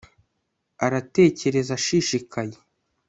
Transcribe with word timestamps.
aratekereza 0.85 1.71
ashishikaye 1.77 2.57